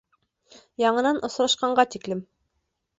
[0.85, 2.29] Яңынан осрашҡанға тиклем!